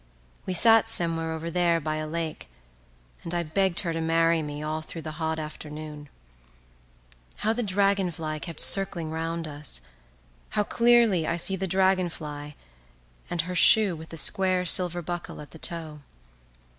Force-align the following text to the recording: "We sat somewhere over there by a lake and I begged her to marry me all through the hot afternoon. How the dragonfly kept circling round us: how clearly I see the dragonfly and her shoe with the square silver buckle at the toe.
"We 0.47 0.55
sat 0.55 0.89
somewhere 0.89 1.31
over 1.31 1.51
there 1.51 1.79
by 1.79 1.97
a 1.97 2.07
lake 2.07 2.47
and 3.23 3.35
I 3.35 3.43
begged 3.43 3.81
her 3.81 3.93
to 3.93 4.01
marry 4.01 4.41
me 4.41 4.63
all 4.63 4.81
through 4.81 5.03
the 5.03 5.21
hot 5.21 5.37
afternoon. 5.37 6.09
How 7.45 7.53
the 7.53 7.61
dragonfly 7.61 8.39
kept 8.39 8.61
circling 8.61 9.11
round 9.11 9.47
us: 9.47 9.81
how 10.57 10.63
clearly 10.63 11.27
I 11.27 11.37
see 11.37 11.55
the 11.55 11.67
dragonfly 11.67 12.55
and 13.29 13.41
her 13.41 13.53
shoe 13.55 13.95
with 13.95 14.09
the 14.09 14.17
square 14.17 14.65
silver 14.65 15.03
buckle 15.03 15.39
at 15.39 15.51
the 15.51 15.59
toe. 15.59 15.99